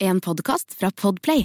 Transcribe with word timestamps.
En 0.00 0.16
podkast 0.24 0.72
fra 0.80 0.88
Podplay. 0.96 1.42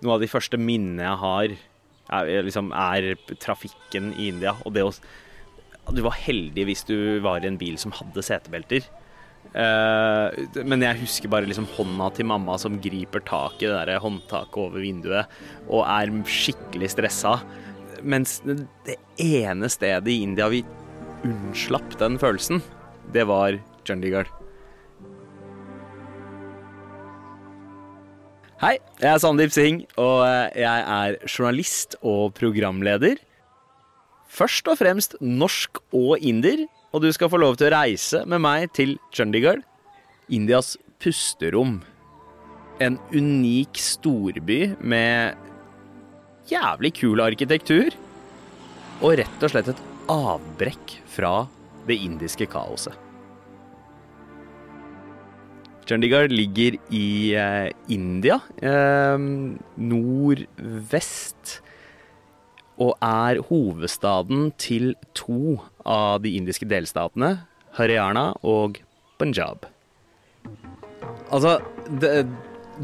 Noe 0.00 0.14
av 0.14 0.22
de 0.22 0.28
første 0.32 0.56
minnene 0.56 1.04
jeg 1.04 1.18
har, 1.20 1.52
er, 2.16 2.30
liksom, 2.46 2.70
er 2.72 3.10
trafikken 3.44 4.14
i 4.16 4.30
India. 4.30 4.54
Og 4.64 4.72
det 4.72 4.86
å 4.88 4.94
Du 5.92 6.00
var 6.00 6.16
heldig 6.16 6.64
hvis 6.64 6.86
du 6.88 7.20
var 7.20 7.44
i 7.44 7.50
en 7.50 7.58
bil 7.60 7.76
som 7.76 7.92
hadde 7.92 8.24
setebelter. 8.24 8.88
Eh, 9.52 10.40
men 10.64 10.86
jeg 10.86 11.02
husker 11.02 11.28
bare 11.28 11.50
liksom 11.50 11.68
hånda 11.76 12.08
til 12.16 12.30
mamma 12.32 12.56
som 12.56 12.80
griper 12.80 13.20
tak 13.28 13.60
i 13.60 13.68
det 13.68 13.84
der 13.90 14.00
håndtaket 14.00 14.62
over 14.64 14.80
vinduet 14.80 15.28
og 15.68 15.84
er 15.84 16.08
skikkelig 16.24 16.88
stressa. 16.94 17.34
Mens 18.00 18.38
det 18.48 18.96
ene 19.20 19.68
stedet 19.68 20.08
i 20.08 20.22
India 20.24 20.48
vi 20.48 20.64
unnslapp 21.28 22.00
den 22.00 22.16
følelsen, 22.16 22.64
det 23.12 23.28
var 23.28 23.60
Chandigarh. 23.84 24.32
Hei, 28.64 28.78
jeg 28.96 29.10
er 29.10 29.20
Sandeep 29.20 29.52
Singh, 29.52 29.82
og 30.00 30.22
jeg 30.56 30.84
er 30.88 31.16
journalist 31.26 31.98
og 32.00 32.32
programleder. 32.38 33.18
Først 34.30 34.70
og 34.70 34.78
fremst 34.80 35.18
norsk 35.20 35.82
og 35.92 36.22
inder, 36.24 36.64
og 36.94 37.02
du 37.04 37.10
skal 37.12 37.28
få 37.28 37.42
lov 37.42 37.58
til 37.60 37.68
å 37.68 37.74
reise 37.74 38.22
med 38.30 38.40
meg 38.40 38.70
til 38.72 38.96
Chandigarh, 39.12 39.60
Indias 40.32 40.78
pusterom. 41.02 41.82
En 42.80 42.96
unik 43.12 43.76
storby 43.78 44.60
med 44.80 45.36
jævlig 46.48 46.94
kul 47.02 47.20
arkitektur, 47.26 47.92
og 49.02 49.18
rett 49.20 49.44
og 49.44 49.52
slett 49.52 49.74
et 49.74 49.86
avbrekk 50.08 51.00
fra 51.10 51.42
det 51.84 52.00
indiske 52.06 52.48
kaoset. 52.48 53.03
Chandigarh 55.84 56.32
ligger 56.32 56.78
i 56.94 57.34
eh, 57.36 57.68
India, 57.92 58.40
eh, 58.64 59.18
nordvest, 59.90 61.58
og 62.80 62.96
er 63.04 63.42
hovedstaden 63.50 64.48
til 64.58 64.94
to 65.14 65.60
av 65.86 66.24
de 66.24 66.32
indiske 66.38 66.66
delstatene, 66.66 67.36
Haryana 67.76 68.32
og 68.42 68.80
Punjab. 69.20 69.68
Altså, 71.30 71.58
det, 72.00 72.24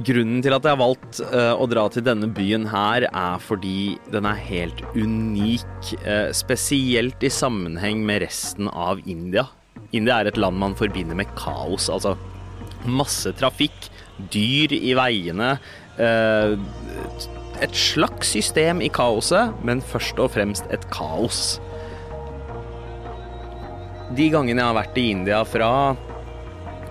grunnen 0.07 0.43
til 0.45 0.55
at 0.55 0.67
jeg 0.67 0.77
har 0.77 0.81
valgt 0.81 1.21
eh, 1.25 1.53
å 1.57 1.67
dra 1.71 1.87
til 1.91 2.05
denne 2.07 2.29
byen 2.35 2.69
her, 2.71 3.07
er 3.09 3.43
fordi 3.43 3.97
den 4.13 4.29
er 4.29 4.45
helt 4.47 4.83
unik, 4.95 5.95
eh, 6.05 6.29
spesielt 6.37 7.25
i 7.27 7.33
sammenheng 7.33 8.05
med 8.07 8.23
resten 8.27 8.71
av 8.71 9.03
India. 9.07 9.49
India 9.97 10.21
er 10.21 10.31
et 10.31 10.39
land 10.39 10.61
man 10.61 10.77
forbinder 10.79 11.19
med 11.19 11.33
kaos, 11.39 11.89
altså 11.91 12.15
masse 12.89 13.33
trafikk, 13.39 13.89
dyr 14.33 14.75
i 14.77 14.95
veiene. 14.97 15.55
Eh, 16.01 16.55
et 17.61 17.77
slags 17.77 18.33
system 18.33 18.81
i 18.81 18.89
kaoset, 18.93 19.53
men 19.67 19.83
først 19.85 20.21
og 20.23 20.33
fremst 20.37 20.69
et 20.73 20.87
kaos. 20.93 21.59
De 24.17 24.31
gangene 24.33 24.63
jeg 24.63 24.71
har 24.71 24.79
vært 24.79 24.97
i 24.99 25.11
India 25.13 25.43
fra 25.47 25.71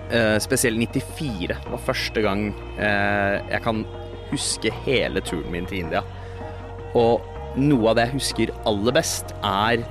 eh, 0.08 0.38
spesielt 0.40 0.80
94 0.80 1.58
var 1.68 1.82
første 1.84 2.22
gang 2.24 2.46
eh, 2.78 3.36
jeg 3.50 3.60
kan 3.66 3.82
huske 4.30 4.72
hele 4.86 5.22
turen 5.26 5.50
min 5.52 5.68
til 5.68 5.84
India. 5.84 6.04
Og 6.96 7.26
noe 7.58 7.90
av 7.90 7.98
det 7.98 8.06
jeg 8.08 8.16
husker 8.18 8.54
aller 8.68 8.94
best, 8.94 9.34
er 9.42 9.82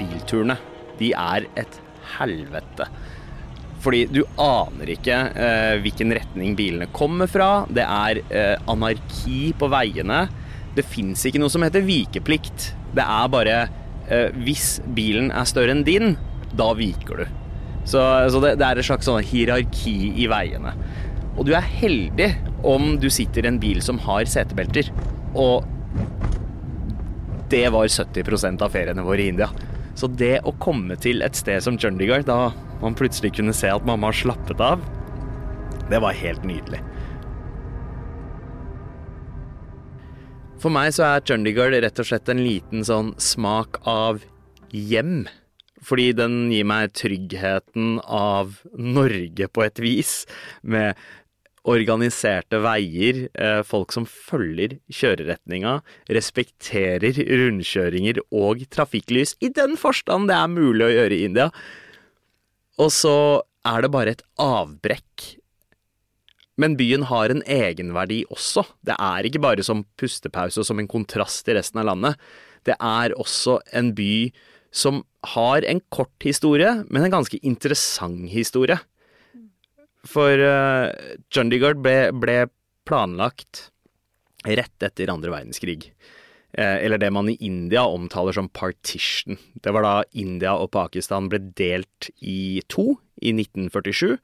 bilturene. 0.00 0.56
De 0.98 1.12
er 1.12 1.46
et 1.60 1.80
helvete. 2.16 2.88
Fordi 3.84 4.04
du 4.08 4.22
aner 4.40 4.94
ikke 4.94 5.16
eh, 5.36 5.74
hvilken 5.84 6.14
retning 6.16 6.54
bilene 6.56 6.88
kommer 6.94 7.28
fra. 7.30 7.66
Det 7.68 7.84
er 7.84 8.20
eh, 8.32 8.56
anarki 8.70 9.52
på 9.60 9.68
veiene. 9.72 10.24
Det 10.74 10.86
fins 10.88 11.26
ikke 11.28 11.42
noe 11.42 11.52
som 11.52 11.64
heter 11.66 11.84
vikeplikt. 11.84 12.70
Det 12.96 13.04
er 13.04 13.32
bare 13.32 13.58
eh, 14.08 14.30
hvis 14.46 14.78
bilen 14.96 15.28
er 15.34 15.48
større 15.48 15.74
enn 15.76 15.84
din, 15.86 16.16
da 16.56 16.70
viker 16.78 17.24
du. 17.24 17.26
Så, 17.84 18.00
så 18.32 18.40
det, 18.40 18.54
det, 18.56 18.64
er 18.64 18.80
et 18.80 18.88
slags 18.88 19.04
sånn 19.04 19.24
hierarki 19.28 20.14
i 20.16 20.28
veiene. 20.32 20.72
Og 21.34 21.44
du 21.44 21.52
er 21.52 21.66
heldig 21.66 22.30
om 22.64 22.94
du 23.02 23.10
sitter 23.12 23.44
i 23.44 23.50
en 23.50 23.60
bil 23.60 23.82
som 23.84 24.00
har 24.06 24.24
setebelter. 24.30 24.88
Og 25.36 25.66
det 27.52 27.66
var 27.74 27.90
70 27.90 28.62
av 28.64 28.70
feriene 28.72 29.04
våre 29.04 29.26
i 29.26 29.28
India. 29.34 29.50
Så 29.94 30.08
det 30.10 30.38
å 30.46 30.54
komme 30.58 30.96
til 30.98 31.22
et 31.22 31.36
sted 31.38 31.60
som 31.62 31.76
Chandigarh, 31.78 32.24
da 32.26 32.54
man 32.82 32.96
plutselig 32.98 33.34
kunne 33.36 33.54
se 33.56 33.70
at 33.70 33.86
mamma 33.86 34.12
slappet 34.14 34.60
av, 34.62 34.82
det 35.90 36.00
var 36.00 36.16
helt 36.16 36.44
nydelig. 36.48 36.80
For 40.64 40.72
meg 40.72 40.94
så 40.96 41.04
er 41.10 41.24
Chundigard 41.28 41.76
rett 41.76 41.98
og 42.00 42.08
slett 42.08 42.30
en 42.32 42.40
liten 42.40 42.86
sånn 42.88 43.12
smak 43.20 43.82
av 43.84 44.22
hjem. 44.72 45.26
Fordi 45.84 46.14
den 46.16 46.46
gir 46.48 46.64
meg 46.64 46.94
tryggheten 46.96 47.98
av 48.00 48.62
Norge 48.72 49.50
på 49.52 49.66
et 49.66 49.82
vis, 49.84 50.22
med 50.62 50.96
organiserte 51.68 52.60
veier, 52.64 53.28
eh, 53.34 53.62
folk 53.64 53.92
som 53.92 54.06
følger 54.08 54.78
kjøreretninga, 54.92 55.78
respekterer 56.08 57.16
rundkjøringer 57.24 58.20
og 58.32 58.64
trafikklys, 58.72 59.36
i 59.40 59.48
den 59.48 59.76
forstand 59.80 60.28
det 60.28 60.36
er 60.36 60.52
mulig 60.52 60.84
å 60.84 60.92
gjøre 60.92 61.16
i 61.16 61.24
India. 61.28 61.50
Og 62.80 62.90
så 62.92 63.16
er 63.64 63.84
det 63.84 63.92
bare 63.94 64.14
et 64.14 64.24
avbrekk. 64.40 65.26
Men 66.60 66.76
byen 66.78 67.06
har 67.10 67.32
en 67.32 67.42
egenverdi 67.50 68.22
også. 68.30 68.64
Det 68.86 68.94
er 68.94 69.26
ikke 69.26 69.42
bare 69.42 69.64
som 69.66 69.82
pustepause 69.98 70.62
og 70.62 70.68
som 70.68 70.78
en 70.78 70.90
kontrast 70.90 71.42
til 71.46 71.58
resten 71.58 71.82
av 71.82 71.88
landet. 71.90 72.18
Det 72.66 72.76
er 72.78 73.14
også 73.18 73.58
en 73.74 73.92
by 73.96 74.30
som 74.74 75.02
har 75.34 75.66
en 75.66 75.80
kort 75.94 76.26
historie, 76.26 76.70
men 76.90 77.06
en 77.06 77.14
ganske 77.14 77.38
interessant 77.46 78.26
historie. 78.30 78.78
For 80.04 80.36
uh, 80.36 80.90
Chandigarh 81.32 81.78
ble, 81.80 82.10
ble, 82.12 82.44
planlagt 82.84 83.70
rett 84.44 84.84
etter 84.84 85.08
andre 85.08 85.32
verdenskrig. 85.32 85.88
Eh, 86.54 86.84
eller 86.86 87.00
det 87.02 87.10
man 87.10 87.28
i 87.28 87.38
India 87.42 87.82
omtaler 87.82 88.32
som 88.36 88.48
partition. 88.48 89.38
Det 89.54 89.72
var 89.74 89.82
da 89.82 89.94
India 90.12 90.54
og 90.54 90.70
Pakistan 90.76 91.26
ble 91.30 91.40
delt 91.58 92.10
i 92.22 92.62
to 92.70 92.94
i 93.18 93.34
1947. 93.34 94.18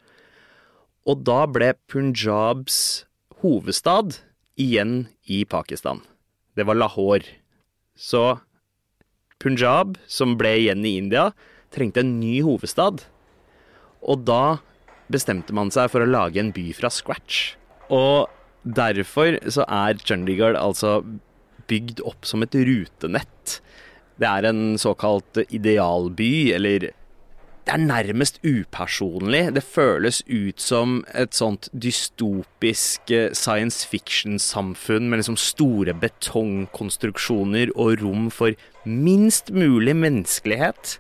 Og 1.11 1.25
da 1.27 1.43
ble 1.51 1.73
Punjabs 1.91 3.05
hovedstad 3.43 4.21
igjen 4.61 5.09
i 5.27 5.43
Pakistan. 5.45 6.05
Det 6.55 6.67
var 6.69 6.79
Lahore. 6.79 7.27
Så 7.99 8.39
Punjab, 9.41 9.97
som 10.07 10.37
ble 10.39 10.53
igjen 10.61 10.85
i 10.87 10.99
India, 11.01 11.31
trengte 11.75 12.05
en 12.05 12.19
ny 12.21 12.41
hovedstad. 12.47 13.03
Og 14.07 14.23
da 14.29 14.61
bestemte 15.11 15.57
man 15.57 15.73
seg 15.75 15.91
for 15.91 16.05
å 16.05 16.11
lage 16.11 16.39
en 16.39 16.53
by 16.55 16.69
fra 16.77 16.93
scratch. 16.93 17.57
Og 17.91 18.31
derfor 18.63 19.41
så 19.51 19.65
er 19.67 19.99
Chandigarh 20.05 20.61
altså 20.61 21.01
bygd 21.71 22.03
opp 22.07 22.27
som 22.29 22.45
et 22.45 22.55
rutenett. 22.55 23.61
Det 24.21 24.29
er 24.29 24.51
en 24.51 24.75
såkalt 24.79 25.39
idealby, 25.49 26.51
eller 26.53 26.91
det 27.71 27.73
er 27.75 27.87
nærmest 27.87 28.41
upersonlig. 28.43 29.55
Det 29.55 29.63
føles 29.63 30.23
ut 30.27 30.61
som 30.61 31.05
et 31.15 31.37
sånt 31.37 31.69
dystopisk 31.73 33.13
eh, 33.15 33.31
science 33.37 33.87
fiction-samfunn 33.89 35.11
med 35.11 35.21
liksom 35.21 35.37
store 35.39 35.95
betongkonstruksjoner 35.95 37.71
og 37.77 38.03
rom 38.03 38.31
for 38.35 38.57
minst 38.85 39.53
mulig 39.53 39.95
menneskelighet. 39.97 40.99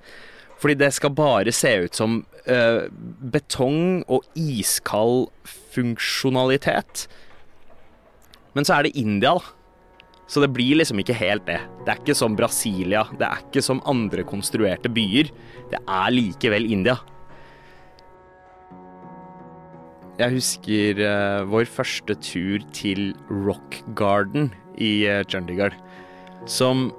Fordi 0.60 0.74
det 0.74 0.92
skal 0.94 1.14
bare 1.16 1.52
se 1.52 1.72
ut 1.84 1.96
som 1.96 2.20
uh, 2.44 2.86
betong 3.32 4.04
og 4.08 4.26
iskald 4.36 5.30
funksjonalitet. 5.72 7.06
Men 8.54 8.68
så 8.68 8.74
er 8.76 8.82
det 8.84 8.98
India, 9.00 9.38
da. 9.40 9.59
Så 10.30 10.38
det 10.44 10.52
blir 10.54 10.78
liksom 10.78 11.00
ikke 11.02 11.16
helt 11.18 11.48
det. 11.48 11.58
Det 11.82 11.90
er 11.90 12.02
ikke 12.04 12.14
som 12.14 12.36
Brasilia, 12.38 13.02
det 13.18 13.26
er 13.26 13.40
ikke 13.42 13.64
som 13.66 13.82
andre 13.90 14.22
konstruerte 14.26 14.90
byer. 14.92 15.32
Det 15.72 15.80
er 15.82 16.14
likevel 16.14 16.68
India. 16.70 17.00
Jeg 20.20 20.36
husker 20.36 21.00
uh, 21.00 21.48
vår 21.48 21.66
første 21.66 22.14
tur 22.22 22.62
til 22.76 23.14
Rock 23.32 23.80
Garden 23.96 24.50
i 24.76 25.08
uh, 25.08 25.24
Chandigarh, 25.24 25.74
som 26.46 26.90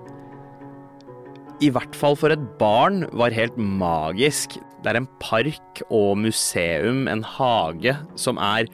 i 1.62 1.69
hvert 1.69 1.95
fall 1.95 2.18
for 2.18 2.33
et 2.33 2.42
barn, 2.57 3.06
var 3.13 3.36
helt 3.38 3.56
magisk. 3.62 4.57
Det 4.81 4.92
er 4.92 4.98
en 4.98 5.12
park 5.22 5.83
og 5.94 6.18
museum, 6.18 7.06
en 7.07 7.22
hage, 7.38 7.94
som 8.18 8.42
er 8.42 8.66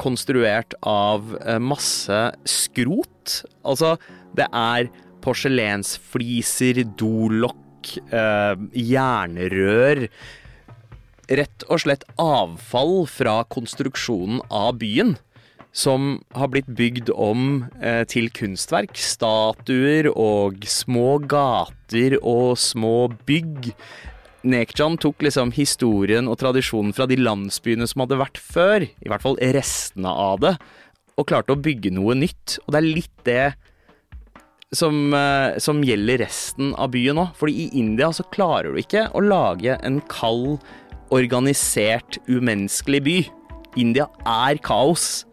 konstruert 0.00 0.74
av 0.86 1.36
eh, 1.42 1.60
masse 1.60 2.22
skrot. 2.48 3.42
Altså, 3.66 3.96
det 4.38 4.48
er 4.48 4.90
porselensfliser, 5.24 6.84
dolokk, 6.98 7.96
eh, 8.14 8.54
jernrør 8.72 10.06
rett 11.28 11.64
og 11.68 11.82
slett 11.82 12.04
avfall 12.20 13.02
fra 13.10 13.42
konstruksjonen 13.52 14.42
av 14.50 14.78
byen. 14.82 15.16
Som 15.76 16.22
har 16.34 16.48
blitt 16.50 16.70
bygd 16.74 17.12
om 17.12 17.68
eh, 17.84 18.02
til 18.08 18.30
kunstverk. 18.34 18.96
Statuer 18.96 20.08
og 20.10 20.64
små 20.66 21.18
gater 21.28 22.16
og 22.22 22.56
små 22.58 23.10
bygg. 23.28 23.74
Nekjan 24.48 24.96
tok 25.00 25.22
liksom 25.26 25.52
historien 25.56 26.28
og 26.30 26.38
tradisjonen 26.40 26.94
fra 26.96 27.06
de 27.10 27.18
landsbyene 27.20 27.88
som 27.88 28.04
hadde 28.04 28.20
vært 28.20 28.40
før, 28.40 28.86
i 28.88 29.10
hvert 29.10 29.24
fall 29.24 29.38
restene 29.56 30.08
av 30.08 30.40
det, 30.44 30.54
og 31.18 31.26
klarte 31.28 31.54
å 31.54 31.60
bygge 31.60 31.92
noe 31.92 32.16
nytt. 32.16 32.58
Og 32.64 32.72
det 32.72 32.80
er 32.80 32.88
litt 32.88 33.24
det 33.26 33.46
som, 34.72 35.12
eh, 35.14 35.58
som 35.58 35.82
gjelder 35.82 36.22
resten 36.24 36.74
av 36.76 36.92
byen 36.92 37.18
òg. 37.18 37.34
Fordi 37.36 37.66
i 37.66 37.78
India 37.78 38.10
så 38.12 38.24
klarer 38.30 38.72
du 38.72 38.80
ikke 38.80 39.08
å 39.12 39.24
lage 39.24 39.78
en 39.82 40.00
kald, 40.08 40.60
organisert, 41.10 42.18
umenneskelig 42.28 43.02
by. 43.02 43.18
India 43.76 44.08
er 44.26 44.58
kaos. 44.58 45.24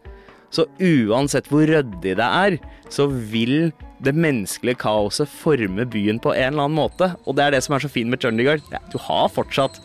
Så 0.50 0.64
uansett 0.80 1.48
hvor 1.48 1.66
ryddig 1.68 2.16
det 2.16 2.18
er, 2.18 2.58
så 2.88 3.08
vil 3.10 3.72
det 4.04 4.12
menneskelige 4.16 4.80
kaoset 4.82 5.30
forme 5.30 5.86
byen 5.88 6.18
på 6.22 6.34
en 6.34 6.52
eller 6.52 6.66
annen 6.66 6.78
måte. 6.78 7.12
Og 7.24 7.36
det 7.36 7.46
er 7.46 7.56
det 7.56 7.62
som 7.64 7.76
er 7.76 7.84
så 7.84 7.90
fint 7.92 8.10
med 8.12 8.20
Chandigarh. 8.22 8.64
Du 8.92 8.98
har 9.00 9.32
fortsatt 9.32 9.80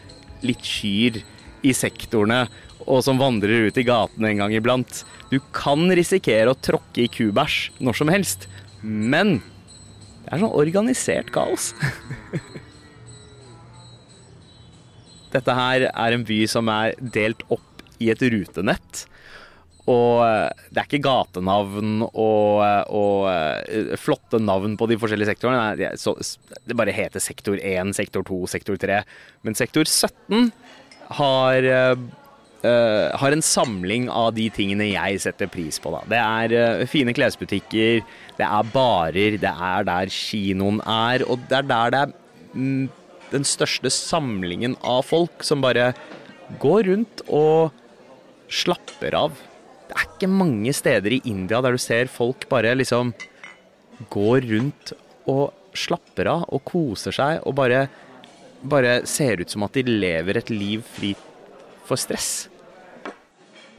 litt 0.45 0.63
kyr 0.65 1.21
i 1.61 1.73
sektorene, 1.77 2.47
og 2.89 3.03
som 3.05 3.19
vandrer 3.21 3.69
ut 3.69 3.77
i 3.77 3.85
gatene 3.85 4.31
en 4.31 4.41
gang 4.41 4.55
iblant. 4.57 5.03
Du 5.29 5.37
kan 5.55 5.85
risikere 5.95 6.51
å 6.51 6.57
tråkke 6.57 7.05
i 7.05 7.11
kubæsj 7.11 7.71
når 7.79 7.99
som 8.01 8.11
helst, 8.11 8.49
men 8.81 9.39
det 10.25 10.33
er 10.33 10.41
sånn 10.41 10.57
organisert 10.57 11.31
kaos. 11.33 11.71
Dette 15.31 15.55
her 15.55 15.87
er 15.87 16.17
en 16.17 16.25
by 16.27 16.41
som 16.49 16.67
er 16.73 16.97
delt 16.99 17.45
opp 17.53 17.85
i 18.01 18.09
et 18.11 18.21
rutenett. 18.33 19.05
Og 19.89 20.21
eh, 20.21 20.67
det 20.69 20.81
er 20.81 20.87
ikke 20.87 21.01
gatenavn 21.07 22.03
og, 22.05 22.61
eh, 22.65 22.83
og, 22.93 23.17
eh, 23.31 23.93
flotte 23.97 24.41
navn 24.41 24.77
på 24.77 24.87
de 24.91 24.97
forskjellige 25.01 25.33
sektorene. 25.33 25.89
det 26.67 26.77
bare 26.77 26.93
heter 26.93 27.19
sektor 27.19 27.57
1, 27.57 27.95
sektor 27.97 28.23
2, 28.23 28.45
sektor 28.47 28.77
3. 28.77 29.01
Men 29.43 29.57
sektor 29.57 29.83
17 29.83 30.51
har, 31.11 31.65
uh, 32.63 33.11
har 33.19 33.33
en 33.33 33.41
samling 33.43 34.07
av 34.07 34.29
de 34.37 34.45
tingene 34.49 34.93
jeg 34.93 35.19
setter 35.19 35.49
pris 35.51 35.79
på. 35.81 35.91
Da. 35.91 35.99
Det 36.07 36.21
er 36.21 36.79
uh, 36.79 36.85
fine 36.87 37.11
klesbutikker, 37.11 37.99
det 38.37 38.47
er 38.47 38.71
barer, 38.71 39.35
det 39.41 39.51
er 39.51 39.83
der 39.89 40.13
kinoen 40.13 40.79
er, 40.85 41.25
og 41.27 41.43
det 41.49 41.57
er 41.57 41.67
der 41.67 41.91
det 41.91 42.01
er 42.05 42.13
mm, 42.53 42.87
den 43.33 43.43
største 43.43 43.91
samlingen 43.91 44.77
av 44.87 45.03
folk 45.09 45.43
som 45.43 45.59
bare 45.65 45.91
går 46.63 46.87
rundt 46.87 47.25
og 47.27 47.75
slapper 48.51 49.19
av 49.19 49.35
det 49.91 49.97
er 49.99 50.07
ikke 50.07 50.31
mange 50.31 50.71
steder 50.71 51.11
i 51.11 51.23
India 51.27 51.59
der 51.59 51.75
du 51.75 51.81
ser 51.81 52.07
folk 52.07 52.45
bare 52.47 52.71
liksom 52.79 53.11
går 54.13 54.47
rundt 54.47 54.93
og 55.29 55.51
slapper 55.75 56.29
av 56.31 56.45
og 56.47 56.63
koser 56.67 57.15
seg 57.15 57.43
og 57.43 57.57
bare, 57.59 57.83
bare 58.63 59.01
ser 59.09 59.43
ut 59.43 59.51
som 59.51 59.67
at 59.67 59.75
de 59.75 59.83
lever 59.83 60.39
et 60.39 60.53
liv 60.53 60.88
fri 60.95 61.11
for 61.89 61.99
stress. 61.99 62.47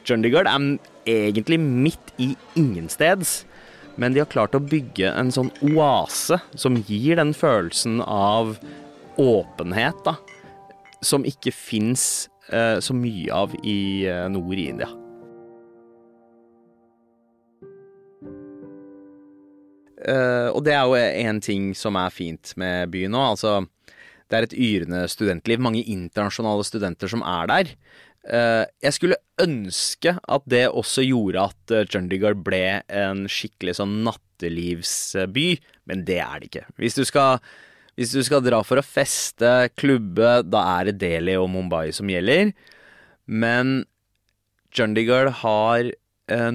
Chandigarh 0.05 0.45
er 0.45 0.77
egentlig 1.09 1.57
midt 1.57 2.13
i 2.21 2.35
ingensteds, 2.59 3.47
men 3.97 4.13
de 4.13 4.21
har 4.21 4.29
klart 4.29 4.53
å 4.53 4.61
bygge 4.61 5.09
en 5.09 5.33
sånn 5.33 5.49
oase 5.73 6.37
som 6.53 6.77
gir 6.85 7.17
den 7.17 7.33
følelsen 7.33 8.03
av 8.05 8.59
åpenhet, 9.17 9.97
da, 10.05 10.19
som 11.01 11.25
ikke 11.25 11.53
fins 11.55 12.27
eh, 12.53 12.77
så 12.77 12.93
mye 12.93 13.33
av 13.33 13.57
i 13.63 14.05
eh, 14.05 14.27
nord 14.29 14.61
i 14.61 14.69
India. 14.75 14.93
Uh, 20.03 20.51
og 20.51 20.65
det 20.67 20.73
er 20.75 20.83
jo 20.83 20.97
en 20.99 21.39
ting 21.43 21.71
som 21.77 21.95
er 21.99 22.11
fint 22.11 22.51
med 22.59 22.91
byen 22.91 23.13
nå. 23.15 23.21
Altså, 23.33 23.61
det 24.27 24.37
er 24.37 24.47
et 24.47 24.55
yrende 24.57 25.03
studentliv. 25.11 25.61
Mange 25.63 25.83
internasjonale 25.83 26.65
studenter 26.67 27.11
som 27.11 27.23
er 27.23 27.51
der. 27.51 27.71
Uh, 28.23 28.63
jeg 28.83 28.95
skulle 28.95 29.21
ønske 29.43 30.15
at 30.15 30.47
det 30.51 30.65
også 30.71 31.05
gjorde 31.07 31.47
at 31.51 31.75
uh, 31.75 31.85
Chandigarh 31.87 32.39
ble 32.39 32.81
en 32.87 33.25
skikkelig 33.31 33.77
sånn 33.79 34.01
nattelivsby, 34.07 35.47
men 35.91 36.03
det 36.07 36.19
er 36.23 36.39
det 36.39 36.51
ikke. 36.51 36.67
Hvis 36.83 36.99
du 36.99 37.03
skal, 37.07 37.39
hvis 37.99 38.15
du 38.15 38.21
skal 38.27 38.43
dra 38.43 38.59
for 38.67 38.79
å 38.79 38.85
feste, 38.85 39.55
klubbe, 39.79 40.37
da 40.43 40.67
er 40.77 40.91
det 40.91 40.99
Delhi 41.03 41.39
og 41.39 41.51
Mumbai 41.55 41.89
som 41.95 42.11
gjelder. 42.11 42.51
Men 43.27 43.83
Chandigarh 44.75 45.43
har 45.43 45.91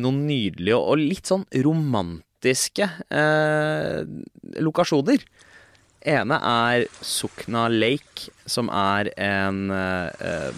noen 0.00 0.22
nydelige 0.26 0.78
og 0.80 0.96
litt 0.98 1.28
sånn 1.28 1.44
romantiske 1.52 2.24
eksotiske 2.38 2.88
eh, 3.10 4.06
lokasjoner. 4.60 5.18
ene 6.00 6.38
er 6.38 6.86
Sukna 7.02 7.68
Lake, 7.68 8.30
som 8.46 8.68
er 8.70 9.10
en 9.16 9.70
eh, 9.70 10.52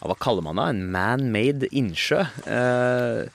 Hva 0.00 0.14
kaller 0.20 0.42
man 0.42 0.56
det? 0.56 0.68
En 0.70 0.90
man-made 0.92 1.68
innsjø. 1.72 2.22
Eh, 2.46 3.26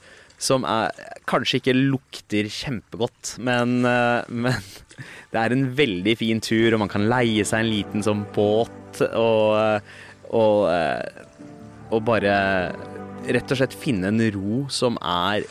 som 0.41 0.63
er, 0.63 0.89
kanskje 1.27 1.59
ikke 1.59 1.75
lukter 1.75 2.47
kjempegodt, 2.49 3.37
men, 3.39 3.83
eh, 3.85 4.23
men, 4.29 4.55
det 5.31 5.39
er 5.39 5.51
en 5.51 5.67
veldig 5.75 6.15
fin 6.17 6.39
tur, 6.41 6.73
og 6.73 6.79
man 6.79 6.89
kan 6.89 7.09
leie 7.09 7.43
seg 7.45 7.61
en 7.61 7.71
liten 7.71 8.03
sånn 8.03 8.25
båt 8.33 9.01
og, 9.11 9.83
og, 10.31 10.57
eh, 10.71 11.27
og 11.91 12.01
bare 12.07 12.33
rett 13.31 13.51
og 13.51 13.59
slett 13.59 13.75
finne 13.77 14.09
en 14.09 14.23
ro 14.33 14.65
som 14.71 14.97
er 15.03 15.45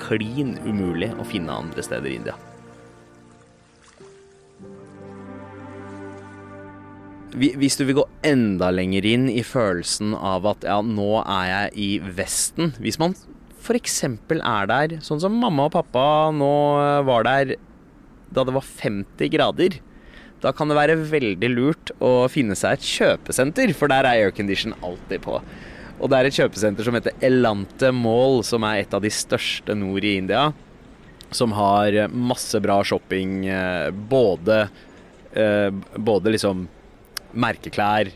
klin 0.00 0.56
umulig 0.66 1.12
å 1.18 1.26
finne 1.26 1.54
andre 1.64 1.84
steder 1.84 2.10
i 2.10 2.16
India. 2.20 2.38
Hvis 7.32 7.78
du 7.80 7.86
vil 7.88 7.96
gå 7.96 8.04
enda 8.28 8.68
lenger 8.74 9.06
inn 9.08 9.28
i 9.32 9.40
følelsen 9.46 10.12
av 10.12 10.44
at 10.50 10.66
ja, 10.68 10.82
nå 10.84 11.22
er 11.22 11.46
jeg 11.48 11.70
i 11.80 11.86
Vesten 12.18 12.74
Hvis 12.76 12.98
man 13.00 13.14
f.eks. 13.62 14.02
er 14.04 14.68
der, 14.68 14.98
sånn 15.00 15.22
som 15.22 15.38
mamma 15.40 15.70
og 15.70 15.72
pappa 15.78 16.04
nå 16.34 16.52
var 17.08 17.24
der 17.24 17.54
da 18.32 18.44
det 18.48 18.54
var 18.56 18.64
50 18.64 19.28
grader, 19.32 19.74
da 20.42 20.50
kan 20.56 20.70
det 20.70 20.78
være 20.78 20.96
veldig 21.10 21.50
lurt 21.52 21.92
å 22.02 22.26
finne 22.32 22.56
seg 22.58 22.78
et 22.78 22.86
kjøpesenter, 22.88 23.74
for 23.76 23.92
der 23.92 24.08
er 24.08 24.24
aircondition 24.24 24.74
alltid 24.80 25.22
på. 25.22 25.36
Og 26.02 26.10
det 26.10 26.18
er 26.18 26.28
et 26.28 26.34
kjøpesenter 26.34 26.86
som 26.86 26.96
heter 26.98 27.14
Elante 27.22 27.92
Mall, 27.94 28.40
som 28.46 28.64
er 28.66 28.82
et 28.82 28.94
av 28.94 29.04
de 29.04 29.10
største 29.14 29.76
nord 29.78 30.02
i 30.02 30.16
India. 30.18 30.48
Som 31.32 31.54
har 31.54 31.94
masse 32.10 32.58
bra 32.60 32.80
shopping, 32.84 33.46
eh, 33.46 33.90
både, 33.90 34.68
eh, 35.32 35.70
både 35.96 36.34
liksom 36.34 36.66
merkeklær 37.32 38.10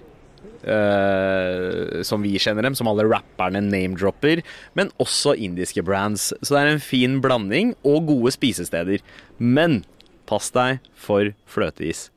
Uh, 0.66 2.02
som 2.02 2.25
vi 2.25 2.32
kjenner 2.42 2.64
dem, 2.66 2.75
som 2.75 2.88
alle 2.90 3.04
rapperne 3.06 3.61
name-dropper, 3.62 4.40
men 4.75 4.90
også 4.99 5.37
indiske 5.38 5.84
brands. 5.87 6.32
Så 6.42 6.56
det 6.56 6.62
er 6.62 6.70
en 6.72 6.82
fin 6.82 7.20
blanding, 7.22 7.76
og 7.87 8.08
gode 8.08 8.32
spisesteder. 8.34 8.99
Men 9.38 9.84
pass 10.26 10.50
deg 10.50 10.80
for 10.99 11.30
fløteis. 11.46 12.08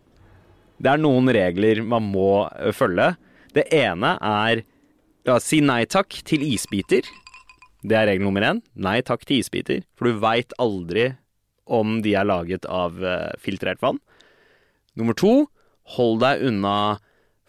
Det 0.81 0.89
er 0.89 1.01
noen 1.03 1.29
regler 1.29 1.83
man 1.85 2.09
må 2.09 2.47
følge. 2.73 3.11
Det 3.53 3.67
ene 3.75 4.15
er 4.17 4.63
ja, 5.29 5.37
si 5.43 5.61
nei 5.61 5.83
takk 5.89 6.21
til 6.27 6.43
isbiter. 6.45 7.05
Det 7.85 7.95
er 7.95 8.09
regel 8.09 8.25
nummer 8.25 8.43
én. 8.43 8.63
Nei 8.75 8.99
takk 9.05 9.25
til 9.27 9.43
isbiter. 9.43 9.83
For 9.95 10.09
du 10.09 10.21
veit 10.23 10.55
aldri 10.59 11.11
om 11.69 11.99
de 12.03 12.15
er 12.17 12.25
laget 12.25 12.65
av 12.65 12.97
uh, 12.97 13.29
filtrert 13.39 13.81
vann. 13.83 14.01
Nummer 14.97 15.15
to, 15.17 15.45
hold 15.95 16.19
deg 16.23 16.41
unna 16.49 16.97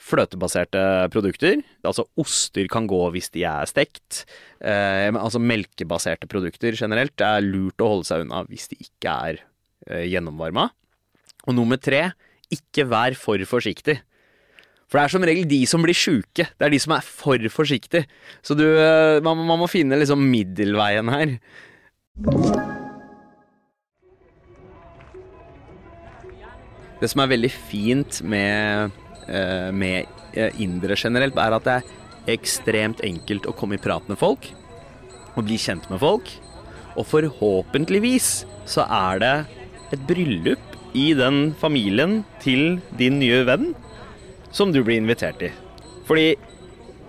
fløtebaserte 0.00 0.82
produkter. 1.12 1.60
Altså 1.84 2.06
oster 2.20 2.68
kan 2.72 2.86
gå 2.88 3.00
hvis 3.14 3.30
de 3.34 3.44
er 3.48 3.68
stekt. 3.68 4.24
Eh, 4.60 5.08
altså 5.12 5.40
melkebaserte 5.42 6.28
produkter 6.30 6.76
generelt 6.78 7.12
det 7.20 7.26
er 7.26 7.44
lurt 7.44 7.84
å 7.84 7.90
holde 7.94 8.08
seg 8.08 8.24
unna 8.24 8.42
hvis 8.48 8.70
de 8.72 8.78
ikke 8.80 9.16
er 9.28 9.42
eh, 9.88 10.06
gjennomvarma. 10.08 10.70
Og 11.48 11.56
nummer 11.56 11.80
tre, 11.80 12.06
ikke 12.52 12.86
vær 12.88 13.16
for 13.18 13.44
forsiktig. 13.48 13.98
For 14.90 14.98
det 14.98 15.06
er 15.06 15.12
som 15.14 15.24
regel 15.24 15.46
de 15.46 15.60
som 15.70 15.84
blir 15.86 15.94
sjuke. 15.94 16.48
Det 16.50 16.66
er 16.66 16.72
de 16.72 16.78
som 16.82 16.96
er 16.96 17.06
for 17.06 17.44
forsiktige. 17.54 18.08
Så 18.42 18.56
du, 18.58 18.66
eh, 18.66 19.22
man, 19.22 19.38
man 19.46 19.60
må 19.62 19.68
finne 19.70 19.94
liksom 20.00 20.24
middelveien 20.26 21.10
her. 21.14 21.36
Det 27.00 27.08
som 27.08 27.22
er 27.22 27.30
veldig 27.30 27.50
fint 27.54 28.18
med, 28.26 28.96
eh, 29.30 29.70
med 29.70 30.10
eh, 30.34 30.58
indere 30.58 30.98
generelt, 30.98 31.38
er 31.38 31.54
at 31.54 31.68
det 31.68 31.76
er 31.78 32.34
ekstremt 32.34 32.98
enkelt 33.06 33.46
å 33.46 33.54
komme 33.54 33.78
i 33.78 33.82
prat 33.82 34.10
med 34.10 34.18
folk. 34.18 34.48
Og 35.36 35.46
bli 35.46 35.60
kjent 35.62 35.86
med 35.92 36.02
folk. 36.02 36.32
Og 36.98 37.06
forhåpentligvis 37.06 38.42
så 38.66 38.88
er 38.90 39.22
det 39.22 39.36
et 39.94 40.02
bryllup 40.10 40.66
i 40.98 41.12
den 41.14 41.54
familien 41.62 42.24
til 42.42 42.80
din 42.98 43.22
nye 43.22 43.44
venn 43.46 43.70
som 44.52 44.72
du 44.72 44.82
blir 44.84 45.00
invitert 45.00 45.42
i. 45.46 45.52
Fordi 46.08 46.34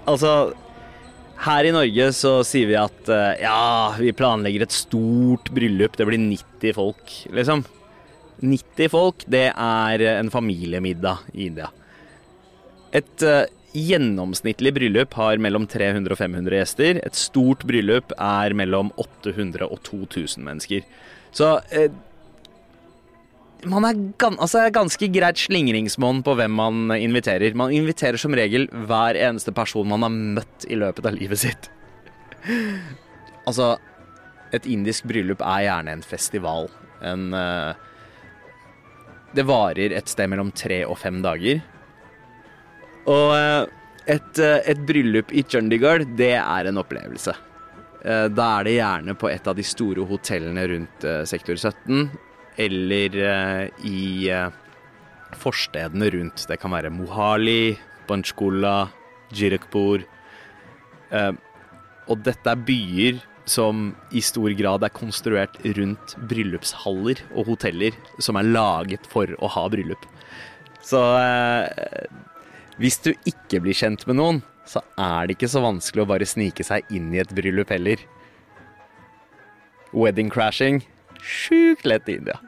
Altså 0.09 0.31
her 1.41 1.65
i 1.65 1.73
Norge 1.73 2.07
så 2.13 2.31
sier 2.45 2.69
vi 2.69 2.77
at 2.77 3.09
eh, 3.09 3.43
ja, 3.43 3.93
vi 3.97 4.13
planlegger 4.13 4.65
et 4.65 4.75
stort 4.75 5.49
bryllup. 5.53 5.97
Det 5.97 6.05
blir 6.09 6.21
90 6.21 6.75
folk, 6.77 7.15
liksom. 7.33 7.63
90 8.41 8.91
folk, 8.93 9.25
det 9.29 9.47
er 9.51 10.03
en 10.15 10.29
familiemiddag 10.33 11.25
i 11.33 11.47
India. 11.49 11.67
Et 12.97 13.25
uh, 13.25 13.45
gjennomsnittlig 13.77 14.71
bryllup 14.73 15.13
har 15.13 15.37
mellom 15.41 15.67
300 15.69 16.09
og 16.09 16.17
500 16.17 16.57
gjester. 16.57 17.01
Et 17.05 17.17
stort 17.17 17.61
bryllup 17.69 18.15
er 18.17 18.55
mellom 18.57 18.89
800 18.97 19.69
og 19.69 19.77
2000 19.85 20.41
mennesker. 20.47 20.89
Så 21.37 21.53
uh, 21.61 21.85
man 23.69 23.85
er 23.85 23.97
gan 24.21 24.37
altså, 24.41 24.63
ganske 24.73 25.07
greit 25.13 25.39
slingringsmonn 25.41 26.21
på 26.25 26.35
hvem 26.39 26.55
man 26.57 26.93
inviterer. 26.95 27.53
Man 27.57 27.73
inviterer 27.75 28.17
som 28.21 28.33
regel 28.37 28.67
hver 28.87 29.17
eneste 29.19 29.53
person 29.55 29.89
man 29.89 30.05
har 30.05 30.13
møtt 30.13 30.65
i 30.69 30.77
løpet 30.79 31.05
av 31.05 31.17
livet 31.17 31.43
sitt. 31.43 31.69
altså, 33.47 33.75
et 34.55 34.65
indisk 34.69 35.05
bryllup 35.09 35.43
er 35.45 35.67
gjerne 35.67 35.97
en 35.97 36.05
festival. 36.05 36.71
En 37.05 37.29
uh, 37.35 37.73
Det 39.35 39.45
varer 39.47 39.93
et 39.95 40.09
sted 40.09 40.31
mellom 40.31 40.51
tre 40.55 40.81
og 40.85 40.97
fem 40.99 41.21
dager. 41.23 41.61
Og 43.09 43.29
uh, 43.35 43.63
et, 44.05 44.33
uh, 44.41 44.59
et, 44.65 44.81
bryllup 44.87 45.31
i 45.31 45.45
Chandigarh, 45.47 46.05
det 46.17 46.35
er 46.41 46.69
en 46.69 46.81
opplevelse. 46.81 47.37
Da 48.01 48.45
er 48.57 48.65
det 48.65 48.71
gjerne 48.79 49.13
på 49.13 49.27
et 49.29 49.45
av 49.45 49.53
de 49.53 49.61
store 49.61 50.01
hotellene 50.09 50.63
rundt 50.71 51.03
sektor 51.29 51.53
17 51.53 52.07
eller 52.59 53.15
uh, 53.21 53.63
i 53.87 54.29
uh, 54.31 54.51
forstedene 55.39 56.09
rundt. 56.15 56.45
Det 56.49 56.59
kan 56.61 56.73
være 56.73 56.91
Mohali, 56.93 57.77
Banchkula, 58.09 58.89
Jirakpur. 59.35 60.03
Uh, 61.11 61.33
og 62.11 62.23
dette 62.25 62.51
er 62.51 62.65
byer 62.67 63.21
som 63.49 63.89
i 64.15 64.21
stor 64.23 64.51
grad 64.55 64.83
er 64.85 64.93
konstruert 64.93 65.57
rundt 65.77 66.15
bryllupshaller 66.29 67.23
og 67.33 67.49
hoteller 67.49 67.95
som 68.21 68.37
er 68.39 68.47
laget 68.47 69.07
for 69.09 69.31
å 69.41 69.49
ha 69.55 69.65
bryllup. 69.71 70.03
Så 70.85 71.01
hvis 72.81 72.97
du 73.05 73.11
ikke 73.29 73.59
blir 73.61 73.77
kjent 73.77 74.05
med 74.09 74.17
noen, 74.17 74.39
så 74.65 74.81
er 74.97 75.27
det 75.27 75.35
ikke 75.35 75.49
så 75.51 75.61
vanskelig 75.63 76.05
å 76.05 76.09
bare 76.09 76.27
snike 76.29 76.65
seg 76.65 76.87
inn 76.93 77.11
i 77.13 77.21
et 77.21 77.33
bryllup 77.35 77.73
heller. 77.73 78.01
Wedding 79.91 80.31
crashing 80.31 80.81
sjukt 81.21 81.85
lett 81.87 82.09
i 82.09 82.17
India. 82.19 82.39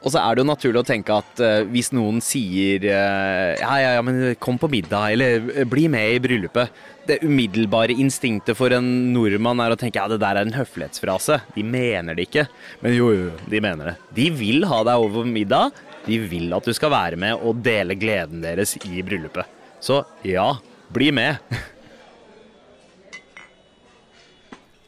Og 0.00 0.14
så 0.14 0.20
er 0.22 0.32
det 0.32 0.40
jo 0.40 0.48
naturlig 0.48 0.80
å 0.80 0.86
tenke 0.86 1.12
at 1.12 1.40
uh, 1.44 1.60
hvis 1.68 1.90
noen 1.92 2.22
sier 2.24 2.86
uh, 2.88 3.52
ja, 3.60 3.72
ja, 3.82 3.90
ja, 3.98 4.04
men 4.04 4.34
kom 4.40 4.56
på 4.60 4.70
middag, 4.72 5.12
eller 5.12 5.44
uh, 5.44 5.64
bli 5.68 5.84
med 5.92 6.14
i 6.14 6.22
bryllupet 6.24 6.72
Det 7.08 7.18
umiddelbare 7.26 7.92
instinktet 8.00 8.56
for 8.56 8.72
en 8.72 9.12
nordmann 9.12 9.60
er 9.60 9.74
å 9.74 9.78
tenke 9.80 10.00
ja, 10.00 10.08
det 10.08 10.20
der 10.22 10.40
er 10.40 10.48
en 10.48 10.56
høflighetsfrase. 10.56 11.40
De 11.56 11.64
mener 11.66 12.16
det 12.16 12.28
ikke. 12.30 12.46
Men 12.80 12.96
jo, 12.96 13.10
jo, 13.12 13.28
de 13.50 13.60
mener 13.60 13.92
det. 13.92 13.96
De 14.16 14.30
vil 14.40 14.64
ha 14.70 14.80
deg 14.88 15.04
over 15.04 15.28
middag. 15.28 15.76
De 16.06 16.16
vil 16.30 16.48
at 16.56 16.64
du 16.64 16.72
skal 16.76 16.94
være 16.94 17.20
med 17.20 17.44
og 17.44 17.60
dele 17.64 17.98
gleden 17.98 18.40
deres 18.44 18.78
i 18.86 19.02
bryllupet. 19.04 19.44
Så 19.84 20.00
ja, 20.24 20.54
bli 20.94 21.10
med. 21.12 21.36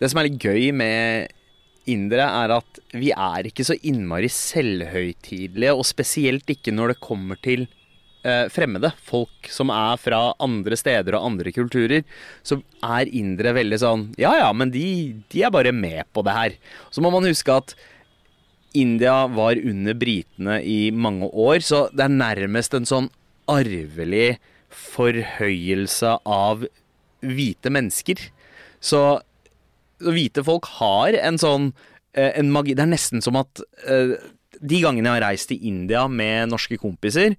Det 0.00 0.08
som 0.10 0.18
er 0.18 0.26
litt 0.26 0.42
gøy 0.42 0.72
med 0.74 1.41
indere, 1.90 2.26
er 2.26 2.56
at 2.58 2.80
vi 2.94 3.12
er 3.14 3.48
ikke 3.48 3.66
så 3.66 3.76
innmari 3.82 4.30
selvhøytidelige, 4.32 5.74
og 5.74 5.86
spesielt 5.88 6.50
ikke 6.52 6.74
når 6.74 6.94
det 6.94 7.04
kommer 7.04 7.40
til 7.42 7.66
eh, 8.24 8.46
fremmede. 8.52 8.92
Folk 9.06 9.50
som 9.52 9.72
er 9.74 10.00
fra 10.00 10.20
andre 10.42 10.78
steder 10.78 11.16
og 11.18 11.30
andre 11.32 11.54
kulturer. 11.54 12.04
Så 12.46 12.60
er 12.82 13.10
indere 13.10 13.54
veldig 13.58 13.80
sånn 13.82 14.04
Ja 14.20 14.34
ja, 14.38 14.50
men 14.56 14.72
de, 14.74 14.84
de 15.32 15.42
er 15.42 15.54
bare 15.54 15.74
med 15.74 16.04
på 16.14 16.24
det 16.26 16.36
her. 16.36 16.60
Så 16.90 17.04
må 17.04 17.12
man 17.14 17.26
huske 17.28 17.54
at 17.54 17.74
India 18.78 19.26
var 19.28 19.58
under 19.60 19.96
britene 19.98 20.62
i 20.64 20.90
mange 20.94 21.28
år, 21.28 21.60
så 21.60 21.86
det 21.92 22.06
er 22.06 22.14
nærmest 22.14 22.72
en 22.76 22.88
sånn 22.88 23.10
arvelig 23.50 24.38
forhøyelse 24.72 26.14
av 26.24 26.64
hvite 27.20 27.72
mennesker. 27.72 28.22
Så 28.82 29.20
hvite 30.04 30.44
folk 30.46 30.68
har 30.78 31.16
en 31.20 31.40
sånn 31.40 31.72
eh, 32.16 32.32
en 32.38 32.52
magi 32.52 32.76
Det 32.76 32.84
er 32.84 32.92
nesten 32.92 33.24
som 33.24 33.38
at 33.40 33.62
uh, 33.88 34.14
de 34.62 34.78
gangene 34.82 35.08
jeg 35.08 35.16
har 35.16 35.26
reist 35.26 35.50
til 35.50 35.64
India 35.66 36.06
med 36.10 36.52
norske 36.52 36.78
kompiser, 36.78 37.34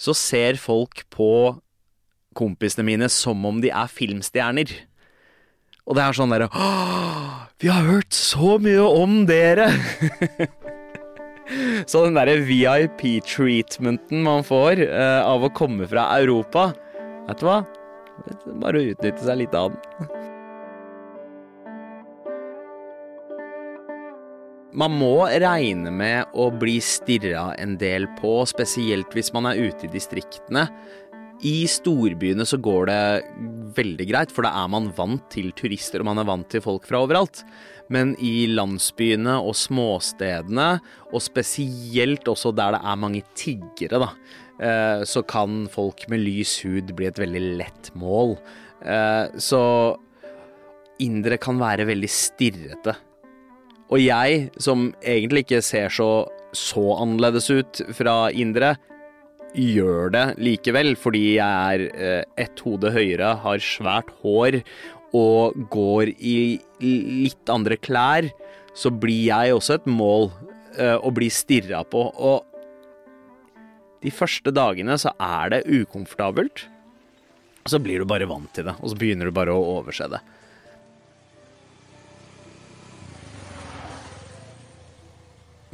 så 0.00 0.14
ser 0.16 0.56
folk 0.60 1.04
på 1.12 1.54
kompisene 2.34 2.86
mine 2.86 3.08
som 3.12 3.44
om 3.46 3.60
de 3.62 3.70
er 3.70 3.90
filmstjerner. 3.90 4.72
Og 5.84 5.98
det 5.98 6.04
er 6.04 6.16
sånn 6.16 6.32
derre 6.32 6.48
Vi 7.60 7.68
har 7.68 7.84
hørt 7.84 8.16
så 8.16 8.56
mye 8.62 8.84
om 8.88 9.24
dere! 9.28 9.68
så 11.90 12.06
den 12.06 12.16
derre 12.16 12.38
VIP-treatmenten 12.46 14.24
man 14.24 14.46
får 14.46 14.80
uh, 14.88 15.22
av 15.28 15.44
å 15.44 15.52
komme 15.52 15.88
fra 15.90 16.08
Europa 16.16 16.70
Vet 17.28 17.40
du 17.40 17.48
hva? 17.48 17.62
Bare 18.60 18.80
å 18.80 18.92
utnytte 18.92 19.24
seg 19.24 19.40
litt 19.40 19.56
av 19.56 19.72
den. 19.72 20.23
Man 24.74 24.96
må 24.98 25.28
regne 25.30 25.90
med 25.94 26.32
å 26.34 26.48
bli 26.50 26.80
stirra 26.82 27.52
en 27.62 27.76
del 27.78 28.08
på, 28.18 28.40
spesielt 28.50 29.12
hvis 29.14 29.30
man 29.34 29.46
er 29.46 29.60
ute 29.68 29.86
i 29.86 29.92
distriktene. 29.92 30.66
I 31.46 31.68
storbyene 31.70 32.46
så 32.48 32.58
går 32.62 32.90
det 32.90 33.04
veldig 33.76 34.06
greit, 34.10 34.34
for 34.34 34.46
da 34.46 34.50
er 34.64 34.72
man 34.74 34.90
vant 34.96 35.22
til 35.30 35.52
turister, 35.54 36.02
og 36.02 36.08
man 36.10 36.22
er 36.22 36.26
vant 36.26 36.48
til 36.50 36.64
folk 36.64 36.88
fra 36.90 37.04
overalt. 37.04 37.44
Men 37.92 38.16
i 38.18 38.48
landsbyene 38.50 39.36
og 39.44 39.54
småstedene, 39.60 40.68
og 41.12 41.22
spesielt 41.22 42.26
også 42.30 42.54
der 42.58 42.74
det 42.74 42.82
er 42.82 43.02
mange 43.06 43.22
tiggere, 43.38 44.02
da, 44.08 44.10
eh, 44.58 45.06
så 45.06 45.22
kan 45.22 45.68
folk 45.70 46.08
med 46.10 46.24
lys 46.24 46.58
hud 46.66 46.96
bli 46.98 47.12
et 47.12 47.22
veldig 47.22 47.46
lett 47.62 47.94
mål. 47.94 48.40
Eh, 48.82 49.38
så 49.38 49.64
indere 51.04 51.38
kan 51.38 51.62
være 51.62 51.86
veldig 51.86 52.10
stirrete 52.10 52.98
og 53.92 54.00
jeg, 54.00 54.48
som 54.62 54.88
egentlig 55.04 55.44
ikke 55.44 55.62
ser 55.64 55.92
så, 55.92 56.26
så 56.56 56.84
annerledes 56.96 57.50
ut 57.52 57.82
fra 57.96 58.30
indre, 58.32 58.74
gjør 59.54 60.10
det 60.10 60.24
likevel, 60.42 60.94
fordi 60.98 61.36
jeg 61.36 61.74
er 61.74 61.84
eh, 61.94 62.24
ett 62.42 62.62
hode 62.64 62.90
høyere, 62.94 63.36
har 63.44 63.62
svært 63.62 64.10
hår 64.24 64.58
og 65.14 65.54
går 65.70 66.10
i 66.18 66.58
litt 66.82 67.52
andre 67.52 67.78
klær, 67.78 68.26
så 68.74 68.90
blir 68.90 69.28
jeg 69.28 69.54
også 69.54 69.78
et 69.78 69.86
mål 69.86 70.32
uh, 70.74 70.98
å 70.98 71.12
bli 71.14 71.28
stirra 71.30 71.84
på. 71.86 72.02
Og 72.10 72.42
de 74.02 74.10
første 74.10 74.50
dagene 74.50 74.96
så 74.98 75.14
er 75.22 75.54
det 75.54 75.66
ukomfortabelt. 75.70 76.66
Og 77.64 77.70
Så 77.70 77.78
blir 77.80 78.02
du 78.02 78.08
bare 78.10 78.26
vant 78.28 78.50
til 78.52 78.66
det, 78.66 78.74
og 78.82 78.90
så 78.90 78.98
begynner 78.98 79.30
du 79.30 79.36
bare 79.36 79.54
å 79.54 79.78
overse 79.78 80.10
det. 80.10 80.20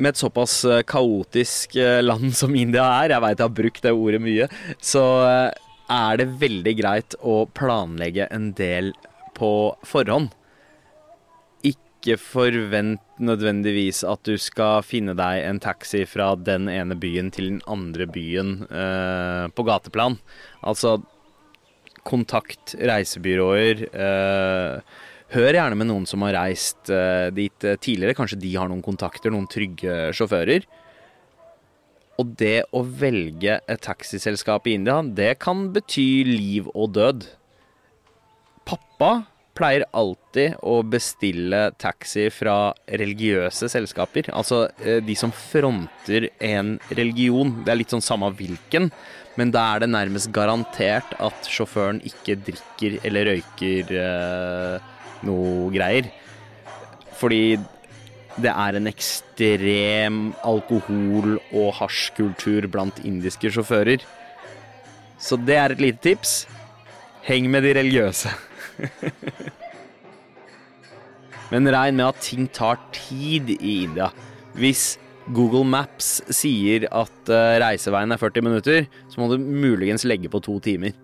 Med 0.01 0.15
et 0.15 0.21
såpass 0.21 0.63
eh, 0.65 0.83
kaotisk 0.89 1.77
eh, 1.81 2.01
land 2.03 2.33
som 2.41 2.57
India 2.57 2.87
er, 3.03 3.15
jeg 3.15 3.25
veit 3.25 3.39
jeg 3.39 3.47
har 3.47 3.59
brukt 3.61 3.87
det 3.87 3.95
ordet 3.95 4.23
mye, 4.25 4.49
så 4.83 5.05
eh, 5.29 5.63
er 5.91 6.21
det 6.21 6.29
veldig 6.41 6.75
greit 6.79 7.17
å 7.21 7.45
planlegge 7.57 8.29
en 8.31 8.53
del 8.59 8.93
på 9.37 9.53
forhånd. 9.87 10.31
Ikke 11.67 12.17
forvent 12.21 13.03
nødvendigvis 13.21 14.05
at 14.09 14.23
du 14.25 14.37
skal 14.41 14.85
finne 14.87 15.17
deg 15.19 15.43
en 15.45 15.61
taxi 15.61 16.05
fra 16.09 16.33
den 16.39 16.71
ene 16.73 16.97
byen 16.97 17.33
til 17.35 17.51
den 17.51 17.63
andre 17.69 18.07
byen 18.09 18.61
eh, 18.71 19.47
på 19.53 19.67
gateplan. 19.67 20.21
Altså 20.63 21.01
kontakt 22.07 22.75
reisebyråer. 22.81 23.85
Eh, 23.93 25.01
Hør 25.31 25.55
gjerne 25.55 25.79
med 25.79 25.87
noen 25.87 26.07
som 26.11 26.25
har 26.27 26.35
reist 26.35 26.91
uh, 26.91 27.31
dit 27.31 27.67
uh, 27.67 27.77
tidligere. 27.79 28.17
Kanskje 28.19 28.41
de 28.43 28.51
har 28.59 28.71
noen 28.71 28.83
kontakter, 28.83 29.31
noen 29.31 29.47
trygge 29.51 30.11
sjåfører. 30.17 30.67
Og 32.19 32.33
det 32.41 32.65
å 32.75 32.83
velge 32.83 33.61
et 33.63 33.83
taxiselskap 33.85 34.67
i 34.67 34.75
India, 34.81 34.99
det 35.07 35.37
kan 35.41 35.69
bety 35.75 36.09
liv 36.27 36.67
og 36.75 36.97
død. 36.99 37.29
Pappa 38.67 39.13
pleier 39.55 39.87
alltid 39.95 40.59
å 40.67 40.81
bestille 40.83 41.63
taxi 41.79 42.27
fra 42.35 42.75
religiøse 42.91 43.71
selskaper. 43.71 44.33
Altså 44.35 44.65
uh, 44.83 44.99
de 44.99 45.15
som 45.15 45.31
fronter 45.31 46.33
en 46.43 46.75
religion. 46.91 47.61
Det 47.63 47.71
er 47.71 47.85
litt 47.85 47.95
sånn 47.95 48.03
samme 48.03 48.35
hvilken, 48.35 48.91
men 49.39 49.55
da 49.55 49.69
er 49.77 49.87
det 49.87 49.95
nærmest 49.95 50.35
garantert 50.35 51.15
at 51.23 51.47
sjåføren 51.47 52.03
ikke 52.03 52.41
drikker 52.51 53.05
eller 53.07 53.37
røyker 53.37 54.01
noe 55.27 55.69
greier. 55.75 56.09
Fordi 57.21 57.59
det 58.41 58.53
er 58.53 58.79
en 58.79 58.89
ekstrem 58.89 60.21
alkohol- 60.47 61.41
og 61.51 61.75
hasjkultur 61.81 62.69
blant 62.73 63.03
indiske 63.05 63.51
sjåfører. 63.53 64.05
Så 65.21 65.37
det 65.37 65.57
er 65.59 65.75
et 65.75 65.83
lite 65.83 66.01
tips. 66.05 66.47
Heng 67.27 67.51
med 67.53 67.67
de 67.67 67.75
religiøse. 67.77 68.31
Men 71.51 71.67
regn 71.67 71.99
med 71.99 72.07
at 72.07 72.23
ting 72.23 72.47
tar 72.55 72.79
tid 72.95 73.51
i 73.59 73.83
India. 73.83 74.09
Hvis 74.55 74.95
Google 75.35 75.67
Maps 75.67 76.21
sier 76.33 76.87
at 76.89 77.31
uh, 77.31 77.59
reiseveien 77.61 78.15
er 78.15 78.23
40 78.23 78.47
minutter, 78.47 78.87
så 79.11 79.21
må 79.21 79.29
du 79.31 79.37
muligens 79.39 80.07
legge 80.09 80.31
på 80.31 80.41
to 80.43 80.57
timer. 80.63 80.95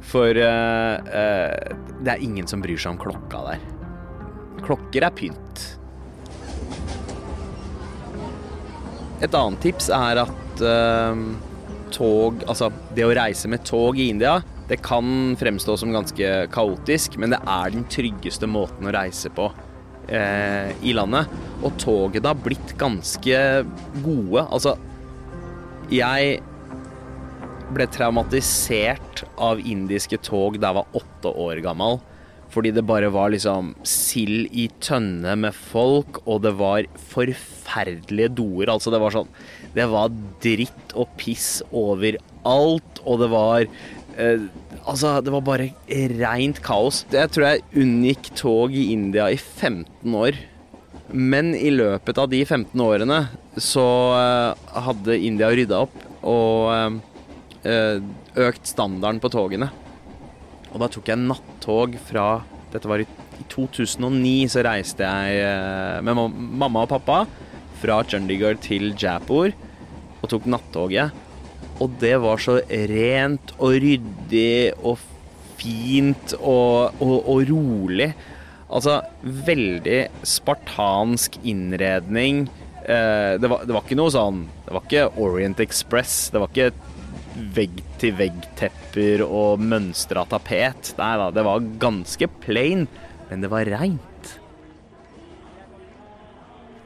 For 0.00 0.36
uh, 0.36 0.96
uh, 1.04 1.76
det 2.00 2.14
er 2.14 2.24
ingen 2.24 2.48
som 2.50 2.62
bryr 2.64 2.80
seg 2.80 2.94
om 2.94 3.00
klokka 3.00 3.42
der. 3.50 3.64
Klokker 4.64 5.06
er 5.06 5.14
pynt. 5.16 5.64
Et 9.20 9.34
annet 9.36 9.60
tips 9.60 9.90
er 9.92 10.22
at 10.22 10.36
tog 11.92 12.42
Altså, 12.48 12.68
det 12.96 13.04
å 13.06 13.12
reise 13.16 13.48
med 13.48 13.62
tog 13.64 13.96
i 14.00 14.10
India 14.12 14.34
det 14.68 14.76
kan 14.84 15.34
fremstå 15.40 15.74
som 15.80 15.90
ganske 15.94 16.26
kaotisk, 16.54 17.16
men 17.18 17.32
det 17.32 17.40
er 17.42 17.72
den 17.74 17.86
tryggeste 17.90 18.46
måten 18.46 18.86
å 18.86 18.92
reise 18.94 19.32
på 19.34 19.48
i 20.06 20.92
landet. 20.94 21.32
Og 21.66 21.74
togene 21.82 22.30
har 22.30 22.38
blitt 22.38 22.76
ganske 22.78 23.40
gode. 24.04 24.44
Altså, 24.44 24.76
jeg 25.90 26.38
ble 27.74 27.86
traumatisert 27.90 29.24
av 29.40 29.60
indiske 29.62 30.20
tog 30.26 30.58
da 30.60 30.70
jeg 30.70 30.80
var 30.80 31.02
åtte 31.02 31.34
år 31.46 31.62
gammel. 31.64 32.00
Fordi 32.50 32.72
det 32.74 32.82
bare 32.82 33.12
var 33.14 33.30
liksom 33.30 33.76
sild 33.86 34.50
i 34.50 34.64
tønne 34.82 35.36
med 35.38 35.54
folk, 35.54 36.18
og 36.26 36.42
det 36.42 36.56
var 36.58 36.88
forferdelige 37.12 38.32
doer. 38.40 38.72
Altså, 38.72 38.90
det 38.90 38.98
var 38.98 39.14
sånn 39.14 39.30
Det 39.70 39.86
var 39.86 40.10
dritt 40.42 40.96
og 40.98 41.12
piss 41.14 41.60
overalt, 41.70 42.98
og 43.06 43.22
det 43.22 43.30
var 43.30 43.68
Eh, 44.20 44.46
altså, 44.84 45.18
det 45.24 45.32
var 45.34 45.44
bare 45.46 45.70
reint 46.20 46.60
kaos. 46.64 47.04
Jeg 47.12 47.32
tror 47.32 47.46
jeg 47.46 47.66
unngikk 47.82 48.32
tog 48.38 48.74
i 48.76 48.90
India 48.94 49.30
i 49.30 49.38
15 49.38 50.16
år. 50.16 50.38
Men 51.10 51.54
i 51.58 51.72
løpet 51.74 52.18
av 52.22 52.30
de 52.30 52.42
15 52.44 52.80
årene 52.84 53.24
så 53.58 53.86
eh, 54.14 54.82
hadde 54.86 55.18
India 55.18 55.50
rydda 55.50 55.80
opp 55.88 55.96
og 56.22 56.68
eh, 56.70 56.98
økt 57.60 58.68
standarden 58.70 59.20
på 59.20 59.30
togene. 59.32 59.70
Og 60.70 60.80
da 60.80 60.88
tok 60.88 61.10
jeg 61.10 61.20
nattog 61.20 61.96
fra 62.08 62.28
Dette 62.70 62.86
var 62.86 63.02
i 63.02 63.06
2009, 63.50 64.46
så 64.52 64.62
reiste 64.62 65.02
jeg 65.02 66.02
med 66.06 66.14
mamma 66.14 66.84
og 66.84 66.92
pappa 66.92 67.24
fra 67.80 67.96
Chandigarh 68.06 68.60
til 68.62 68.92
Jaipur 68.94 69.50
og 70.20 70.28
tok 70.30 70.46
nattoget. 70.50 71.16
Og 71.80 71.96
det 72.00 72.16
var 72.20 72.40
så 72.42 72.58
rent 72.68 73.54
og 73.58 73.78
ryddig 73.80 74.72
og 74.84 75.00
fint 75.60 76.34
og, 76.38 77.00
og, 77.00 77.16
og 77.24 77.44
rolig. 77.50 78.10
Altså 78.70 79.00
veldig 79.22 80.00
spartansk 80.26 81.40
innredning. 81.42 82.44
Eh, 82.84 83.36
det, 83.40 83.48
var, 83.50 83.64
det, 83.64 83.74
var, 83.74 83.84
ikke 83.84 83.98
noe 83.98 84.12
sånn 84.14 84.44
Det 84.64 84.72
var 84.72 84.84
ikke 84.86 85.08
Orient 85.20 85.64
Express. 85.64 86.28
Det 86.32 86.42
var 86.42 86.52
ikke 86.52 86.70
vegg-til-vegg-tepper 87.56 89.24
og 89.26 89.62
mønstra 89.62 90.24
tapet. 90.30 90.94
Nei 90.98 91.12
da, 91.20 91.28
det 91.34 91.44
var 91.46 91.68
ganske 91.82 92.28
plain, 92.42 92.86
men 93.30 93.44
det 93.44 93.50
var 93.52 93.70
reint. 93.70 94.32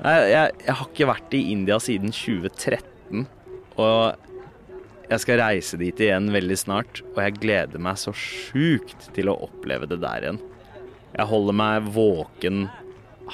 Jeg, 0.04 0.28
jeg, 0.34 0.52
jeg 0.66 0.76
har 0.76 0.90
ikke 0.90 1.08
vært 1.08 1.36
i 1.36 1.42
India 1.54 1.78
siden 1.80 2.12
2013, 2.12 3.24
og 3.80 4.24
jeg 5.04 5.20
skal 5.22 5.40
reise 5.40 5.78
dit 5.80 6.00
igjen 6.00 6.30
veldig 6.32 6.56
snart, 6.58 7.02
og 7.14 7.20
jeg 7.22 7.38
gleder 7.40 7.82
meg 7.82 8.00
så 8.00 8.12
sjukt 8.16 9.08
til 9.16 9.30
å 9.30 9.38
oppleve 9.46 9.88
det 9.90 10.00
der 10.04 10.26
igjen. 10.26 10.40
Jeg 11.14 11.30
holder 11.30 11.56
meg 11.56 11.90
våken 11.94 12.66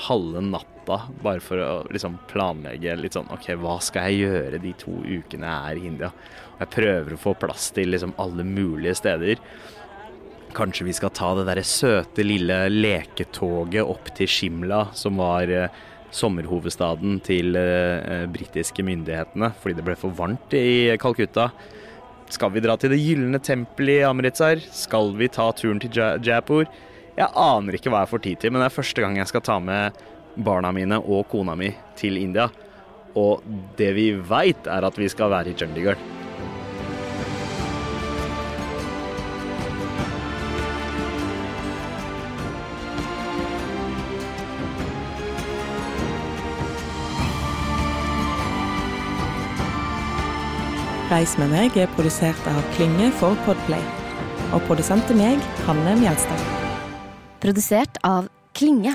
halve 0.07 0.43
natta 0.91 1.23
bare 1.23 1.41
for 1.41 1.59
å 1.59 1.87
liksom 1.91 2.19
planlegge 2.31 2.97
litt 2.99 3.15
sånn 3.15 3.31
OK, 3.31 3.53
hva 3.61 3.79
skal 3.83 4.11
jeg 4.11 4.27
gjøre 4.27 4.61
de 4.63 4.73
to 4.79 4.93
ukene 5.05 5.47
jeg 5.47 5.71
er 5.71 5.77
i 5.77 5.87
India? 5.87 6.11
Og 6.55 6.65
jeg 6.65 6.75
prøver 6.75 7.15
å 7.15 7.21
få 7.21 7.35
plass 7.35 7.71
til 7.75 7.91
liksom 7.91 8.15
alle 8.19 8.45
mulige 8.45 8.95
steder. 8.99 9.41
Kanskje 10.55 10.87
vi 10.89 10.97
skal 10.97 11.13
ta 11.15 11.35
det 11.39 11.47
derre 11.47 11.65
søte 11.65 12.25
lille 12.27 12.69
leketoget 12.69 13.87
opp 13.87 14.11
til 14.17 14.29
Shimla, 14.29 14.89
som 14.95 15.21
var 15.21 15.49
eh, 15.49 15.71
sommerhovedstaden 16.11 17.21
til 17.23 17.55
eh, 17.57 18.27
britiske 18.31 18.83
myndighetene 18.83 19.53
fordi 19.61 19.79
det 19.79 19.87
ble 19.87 19.99
for 19.99 20.17
varmt 20.17 20.57
i 20.59 20.97
Calcutta. 21.01 21.51
Skal 22.31 22.53
vi 22.55 22.63
dra 22.63 22.77
til 22.79 22.93
Det 22.93 23.01
gylne 23.01 23.41
tempel 23.43 23.91
i 23.91 24.03
Amritsar? 24.07 24.63
Skal 24.75 25.15
vi 25.19 25.31
ta 25.31 25.51
turen 25.55 25.81
til 25.83 25.95
Jaipur? 26.23 26.67
Jeg 27.19 27.27
aner 27.37 27.75
ikke 27.75 27.91
hva 27.91 28.05
jeg 28.05 28.11
får 28.13 28.23
tid 28.25 28.41
til, 28.41 28.53
men 28.53 28.63
det 28.63 28.69
er 28.71 28.77
første 28.77 29.03
gang 29.03 29.17
jeg 29.19 29.29
skal 29.29 29.43
ta 29.45 29.59
med 29.61 29.99
barna 30.37 30.73
mine 30.73 31.01
og 31.01 31.29
kona 31.31 31.57
mi 31.59 31.73
til 31.99 32.19
India. 32.21 32.49
Og 33.19 33.43
det 33.79 33.93
vi 33.97 34.13
veit, 34.15 34.67
er 34.71 34.87
at 34.87 34.99
vi 34.99 35.09
skal 35.11 35.33
være 35.33 35.51
i 35.51 35.59
Chandigarh. 35.59 36.11
Reis 51.11 51.33
med 51.41 51.51
meg 51.51 51.75
er 51.75 51.91
produsert 51.97 52.45
av 52.47 52.61
Klynge 52.77 53.09
for 53.19 53.35
Podplay. 53.43 53.83
Og 54.55 54.63
produsent 54.69 55.11
er 55.11 55.19
meg, 55.19 55.43
Hanne 55.67 55.97
Mjelstad. 55.99 56.45
Produsert 57.43 57.99
av 58.07 58.31
Klinge. 58.55 58.95